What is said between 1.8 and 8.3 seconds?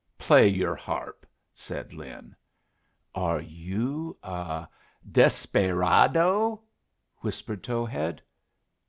Lin. "Are you a a desperaydo?" whispered Towhead.